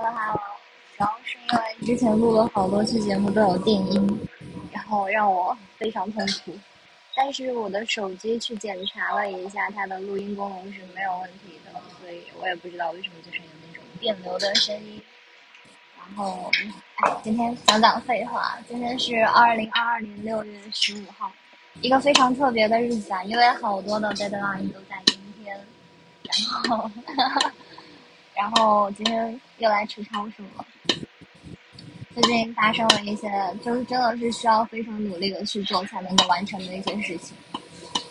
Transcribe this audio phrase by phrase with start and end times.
[0.00, 0.40] Hello Hello，
[0.96, 4.28] 主要是因为之前录了好多期节目都有电音，
[4.70, 6.56] 然后让我非常痛苦。
[7.16, 15.02] 但是我的手机去检查了一下，它的录音功能是没有问题的，所以我也不知道为什么就是有那种电流的声音。
[15.98, 16.48] 然后，
[17.04, 18.56] 哎，今天讲讲废话。
[18.68, 21.28] 今天是二零二二年六月十五号，
[21.80, 25.58] 一个非常特别的日子啊，因为好多的 deadline 都在今天。
[26.22, 26.88] 然后，
[28.38, 30.64] 然后今天又来吃超市了。
[32.14, 33.28] 最近发生了一些，
[33.64, 37.36] 就是真的是需要非常努力的去做才能够完成的一些事情。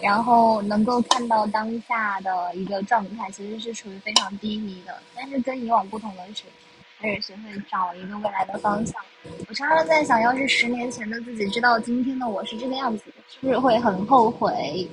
[0.00, 4.96] 然后能够看到当下的一个状态，其实是处于非常低迷的。
[5.12, 6.44] 但是跟以往不同的是，
[7.00, 8.94] 开始学会找一个未来的方向。
[9.48, 14.88] 我常常在想，要是十年前的自己知道今天的我是这个样子，是不是会很后悔？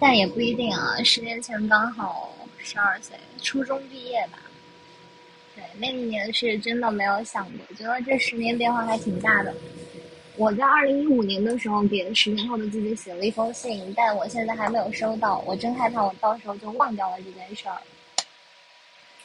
[0.00, 0.96] 但也不一定啊。
[1.04, 4.38] 十年前刚好十二岁，初中毕业吧。
[5.56, 9.52] 对，那一年是真的没有想过，觉得这十年变化还挺大的。
[10.36, 17.78] 我在二零一五年的时候给十年后的自己写了一封信，但我现在还没有收到，我真害怕我到时候就忘掉了这件事儿。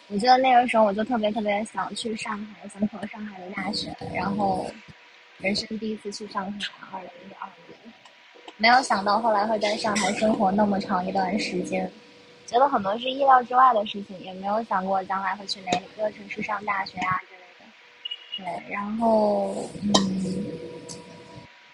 [0.08, 4.66] 我记得那个时候我就特别特别想去上海，想考上海的大学，然后
[5.40, 6.60] 人生第一次去上海，
[6.94, 7.94] 二零一二年，
[8.56, 11.92] 没有想到后来会在上海生活那么长一段时间。
[12.52, 17.18] 觉得很多是意料之外的事情，也没有想过将来会去哪个城市上大学啊
[18.36, 18.64] 之类的。
[18.68, 20.46] 对，然后嗯，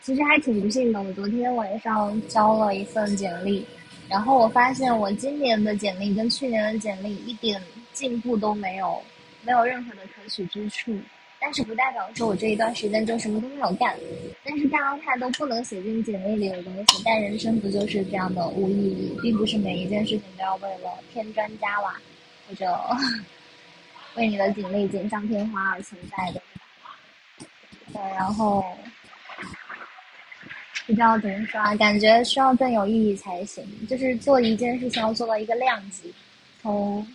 [0.03, 1.01] 其实还挺不幸的。
[1.01, 3.65] 我昨天晚上交了一份简历，
[4.07, 7.59] 然后我发现我今年的简历跟去年的简历一点
[7.91, 9.01] 进步都没有，
[9.41, 10.95] 没有任何的可取之处。
[11.39, 13.95] 但是不代表说我这一段时间就什么都没有干，
[14.43, 17.01] 但是干了太多不能写进简历里的东西。
[17.05, 21.95] 但人生不就是这样的无意义，并不是每一件事情都要为了添砖加瓦，
[22.47, 22.77] 或者
[24.15, 26.41] 为你的简历锦上添花而存在的。
[27.93, 28.65] 对，然后
[30.85, 33.63] 不知道怎么说啊，感觉需要更有意义才行。
[33.87, 36.13] 就是做一件事情要做到一个量级，
[36.61, 37.05] 从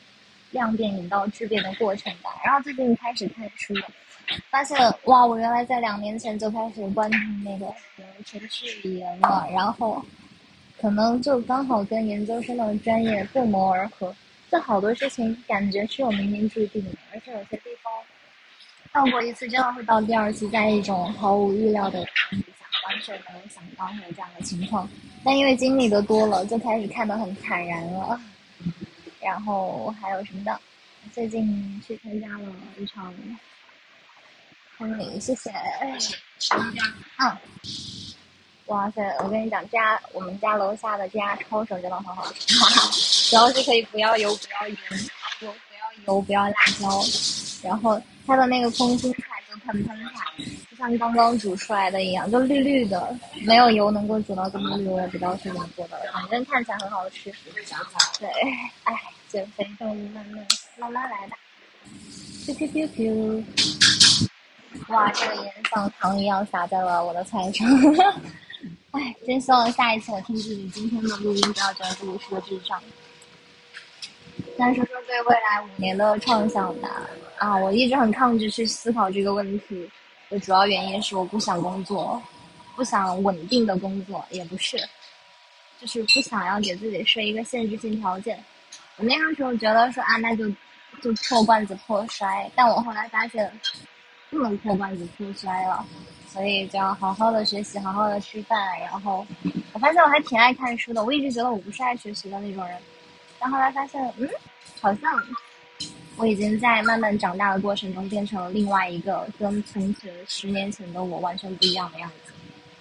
[0.52, 2.30] 量变引到质变的过程吧。
[2.44, 3.74] 然后最近开始看书。
[4.50, 7.66] 发现哇，我原来在两年前就开始关注那个
[8.24, 10.02] 程序语言了，然后
[10.80, 14.14] 可能就刚好跟研究生的专业不谋而合。
[14.48, 17.92] 这好多事情感觉是有冥冥注定的，而且有些地方
[18.92, 21.98] 到过一次，真的会到第二次，在一种毫无预料的
[22.30, 24.88] 情况下，完全没有想到会有这样的情况。
[25.24, 28.18] 但因为经历的多了，就开始看得很坦然了。
[29.22, 30.60] 然后还有什么的？
[31.12, 33.12] 最近去参加了一场
[34.78, 35.18] 婚礼。
[35.18, 35.50] 谢谢。
[37.18, 37.36] 嗯，
[38.66, 39.02] 哇塞！
[39.18, 44.76] 我跟你讲，家我们家楼下的这家抄手真的很好吃，主要是可以不要油、不要盐、
[45.40, 46.88] 油不要油、不要辣椒，
[47.62, 50.24] 然后它的那个空心菜就喷喷菜，
[50.70, 57.30] 就像刚刚煮出来的一样，就绿绿的，没有油能够煮到这么绿，我也不知道是怎么做的，反正看起来很好吃。
[58.18, 58.28] 对，
[58.84, 58.94] 哎，
[59.32, 60.46] 减肥动力慢慢
[60.78, 61.36] 慢慢来吧。
[62.44, 63.44] Q Q Q Q。
[64.88, 67.66] 哇，这个盐像糖一样撒在了我的菜上。
[68.92, 72.82] 哎，真希望下一次我听自己今天的录音，不要觉得自己是个智障。
[74.58, 77.08] 再说说对未来五年的畅想吧。
[77.38, 79.90] 啊，我一直很抗拒去思考这个问题，
[80.28, 82.22] 的主要原因是我不想工作，
[82.76, 84.76] 不想稳定的工作，也不是，
[85.80, 88.42] 就是不想要给自己设一个限制性条件。
[89.02, 90.48] 我那个时候觉得说啊，那就
[91.02, 93.52] 就破罐子破摔，但我后来发现。
[94.30, 95.84] 不能破罐子破摔了，
[96.26, 98.58] 所以就要好好的学习，好好的吃饭。
[98.80, 99.26] 然后
[99.74, 102.78] 我发现我还挺爱看书的，我一直觉得我不是爱学习的那种人，
[103.38, 104.26] 但后来发现，嗯，
[104.80, 105.12] 好像
[106.16, 112.32] 我已经在慢慢长大的过程中变成了另外一个跟从前十年前的我完全不一样的样子。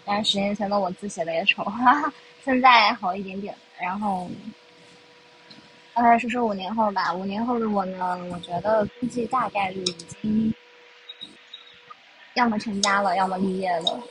[0.06, 2.14] 但是十年前的我字写的也丑，哈哈，
[2.46, 3.54] 现在好一点点。
[3.78, 4.30] 然后，
[6.02, 7.14] 呃，说说五年后吧。
[7.14, 10.52] 五年后的我呢，我觉得估计大概率已经。
[12.34, 14.02] 要么成家了，要么毕业了，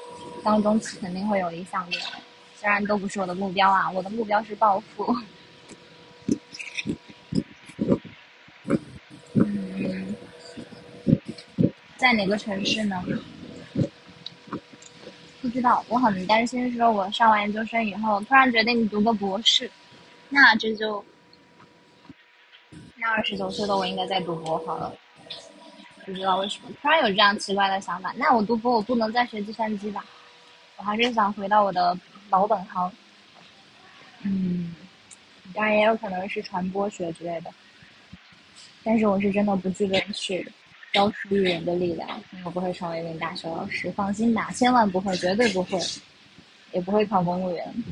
[0.44, 1.98] 当中肯定会有一项的，
[2.54, 5.16] 虽然都不是我的目标啊，我的目标是暴富。
[9.34, 10.14] 嗯，
[11.96, 13.02] 在哪个城市呢？
[15.40, 19.68] 不知道，我很担心，说我上完研究生以后，突然决定读个博士，
[20.28, 21.02] 那这就，
[23.00, 24.92] 那二十九岁的我应该在读博好了。
[26.04, 28.12] 不知道为什么突然有这样奇怪的想法。
[28.16, 30.04] 那我读博，我不能再学计算机吧？
[30.76, 31.96] 我还是想回到我的
[32.28, 32.92] 老本行。
[34.22, 34.74] 嗯，
[35.54, 37.50] 当然也有可能是传播学之类的。
[38.82, 40.46] 但是我是真的不具备去。
[40.92, 45.78] 教书育人的力量，我不会成为一名大学老师，放心吧，千万不会，绝对不会，
[46.72, 47.84] 也不会考公务员。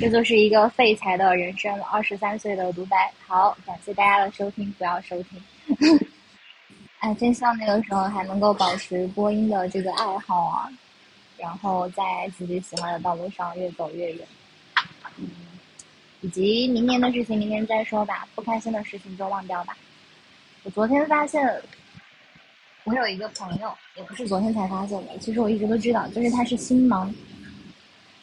[0.00, 3.12] 这就是一个废材的人生，二十三岁的独白。
[3.26, 5.42] 好，感谢大家的收听，不要收听。
[7.00, 10.70] 哎，真希望那个时候还能够保持播音的这个爱好啊，
[11.36, 14.26] 然后在自己喜欢的道路上越走越远。
[15.16, 15.28] 嗯，
[16.20, 19.76] 以及明年的事情明年再说吧，不开心的事情就忘掉吧。
[20.62, 21.60] 我昨天发现，
[22.84, 27.12] 我有一个朋友，也不是昨天才发现的，其实我一直都知道，就是他是心盲。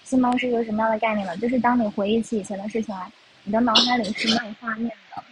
[0.05, 1.35] 心盲是一个什么样的概念呢？
[1.37, 3.11] 就是当你回忆起以前的事情来，
[3.43, 5.23] 你的脑海里是没有画面的，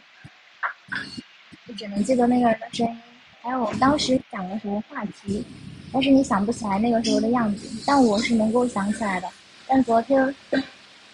[1.67, 2.97] 你只能记得那个人的声音。
[3.41, 5.45] 还有当时讲了什么话题，
[5.91, 9.29] 但是你想不起来那个时候的样子，但我是能够想起来的。
[9.67, 10.35] 但昨天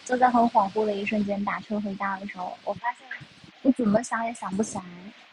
[0.06, 3.00] 就在很恍惚的一瞬间打车回家的时候，我发现
[3.64, 4.84] 我怎么想也想不起来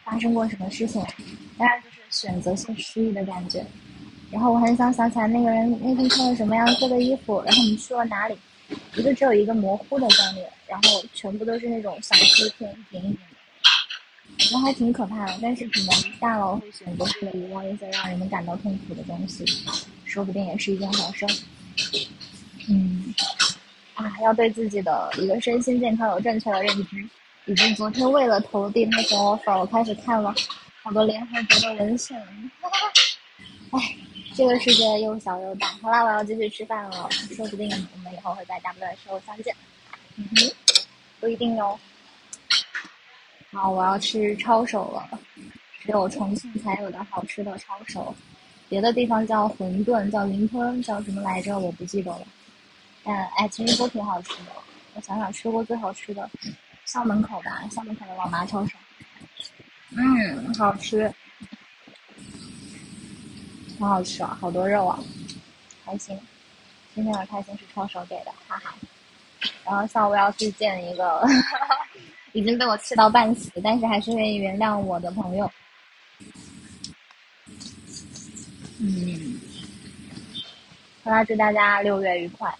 [0.03, 1.01] 发生过什么事情，
[1.57, 3.65] 当然就是选择性失忆的感觉。
[4.31, 8.37] 然后我很想想起来那个人那天穿了什么样色的衣服，然后我们去了哪里，
[8.95, 13.19] 我就只有一个模糊的概念，然后全部都是那种小碎片一点一点。
[14.37, 15.89] 觉得还挺可怕的，但是可能
[16.19, 19.43] 大脑会选择性的遗忘一些让人们感到痛苦的东西，
[20.05, 21.25] 说不定也是一件好事。
[22.69, 23.13] 嗯，
[23.95, 27.09] 啊，要对自己的一个身心健康有正确的认知。
[27.49, 30.35] 以及昨天为了投递那个 offer，我开始看了
[30.83, 32.21] 好多联合国的文献。
[33.71, 33.95] 哎，
[34.37, 35.65] 这个世界又小又大。
[35.81, 39.51] 好啦，我要继续吃饭了，说不定我们以后会在 W 的时候相见。
[40.15, 40.53] 嗯哼，
[41.19, 41.79] 不一定哟。
[43.51, 45.19] 好，我要吃抄手了，
[45.81, 48.15] 只有重庆才有的好吃的抄手，
[48.69, 51.57] 别的地方叫馄饨，叫云吞，叫什么来着？
[51.57, 52.21] 我不记得了。
[53.03, 54.51] 但哎，其实都挺好吃的。
[54.93, 56.29] 我想想，吃过最好吃的，
[56.85, 58.77] 校门口吧，校门口的老妈抄手。
[59.95, 61.11] 嗯，好吃，
[63.79, 64.99] 很好吃啊，好多肉啊，
[65.85, 66.19] 开心。
[66.95, 68.75] 今天的开心是抄手给的，哈哈。
[69.63, 71.23] 然后下午要去见一个。
[72.33, 75.51] 已经被我气到半死，但是还是愿意原谅我的朋友。
[78.79, 79.39] 嗯，
[81.03, 82.53] 好啦，祝大家六月愉快。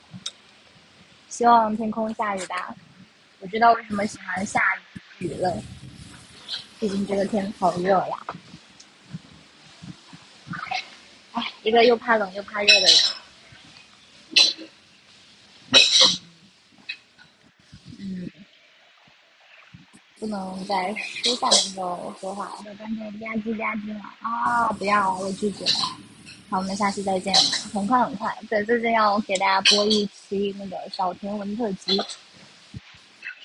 [1.29, 2.73] 希望天空下雨吧。
[3.39, 4.59] 我知道为什么喜欢下
[5.19, 5.61] 雨了，
[6.79, 8.17] 毕竟这个天好热呀。
[11.33, 12.97] 哎，一个又怕冷又怕热的人。
[17.99, 18.31] 嗯
[20.17, 24.71] 不能在吃饭的时候说话，要不然就吧唧吧唧了啊！
[24.79, 25.71] 不要，我拒绝了。
[26.49, 27.35] 好，我们下期再见。
[27.73, 32.01] 很快很快，对，最近要给大家播一期那个小甜文特辑，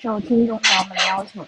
[0.01, 1.45] 受听众朋友们的要求。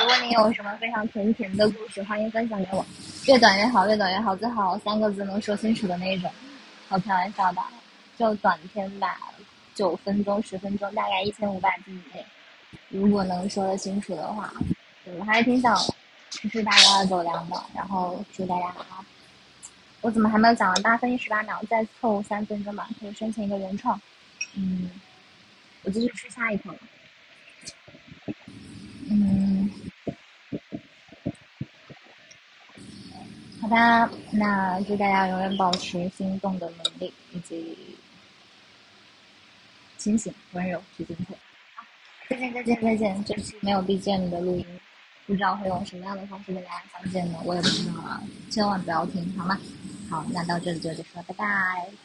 [0.00, 2.86] 如果你有什么非常甜甜的故事，欢迎分享给我，
[3.26, 6.30] 越短越好，越短越好，最好三个字能说清楚的那种。
[6.88, 7.60] 好，开玩笑的，
[8.16, 9.18] 就短篇吧，
[9.74, 12.24] 九分钟、十分钟，大概一千五百字以内。
[12.88, 14.52] 如果能说得清楚的话，
[15.18, 15.76] 我还是挺想
[16.30, 17.60] 吃吃大家的狗粮的。
[17.74, 18.74] 然后祝大家，
[20.00, 20.82] 我怎么还没有讲完？
[20.82, 24.00] 八分一十八秒，再凑三分钟吧，可以申请一个原创。
[24.54, 24.90] 嗯，
[25.82, 26.72] 我继续吃下一口。
[29.10, 29.47] 嗯，
[33.68, 37.76] 好的，那祝大家永远保持心动的能力以及
[39.98, 41.34] 清醒、温柔、去精彩。
[42.30, 43.24] 再见再见再见！
[43.24, 44.64] 这期没有 BGM 的录音，
[45.26, 47.38] 不知道会用什么样的方式跟大家相见呢？
[47.44, 49.58] 我也不知道啊，千万不要听，好吗？
[50.08, 51.98] 好，那到这里就结束了，拜拜。